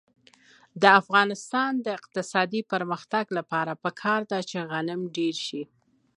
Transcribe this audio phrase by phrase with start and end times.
[0.81, 5.63] د افغانستان د اقتصادي پرمختګ لپاره پکار ده چې غنم ډېر شي.